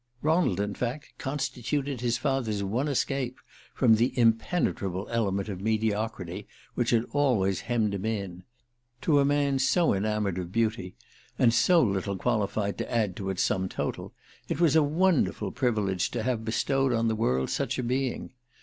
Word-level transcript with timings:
Ronald 0.23 0.59
in 0.59 0.73
fact 0.73 1.13
constituted 1.19 2.01
his 2.01 2.17
father's 2.17 2.63
one 2.63 2.87
escape 2.87 3.37
from 3.75 3.93
the 3.93 4.17
impenetrable 4.17 5.07
element 5.11 5.47
of 5.47 5.61
mediocrity 5.61 6.47
which 6.73 6.89
had 6.89 7.05
always 7.11 7.59
hemmed 7.61 7.93
him 7.93 8.05
in. 8.05 8.43
To 9.01 9.19
a 9.19 9.25
man 9.25 9.59
so 9.59 9.93
enamoured 9.93 10.39
of 10.39 10.51
beauty, 10.51 10.95
and 11.37 11.53
so 11.53 11.83
little 11.83 12.17
qualified 12.17 12.79
to 12.79 12.91
add 12.91 13.15
to 13.17 13.29
its 13.29 13.43
sum 13.43 13.69
total, 13.69 14.11
it 14.49 14.59
was 14.59 14.75
a 14.75 14.81
wonderful 14.81 15.51
privilege 15.51 16.09
to 16.09 16.23
have 16.23 16.43
bestowed 16.43 16.93
on 16.93 17.07
the 17.07 17.13
world 17.15 17.51
such 17.51 17.77
a 17.77 17.83
being. 17.83 18.31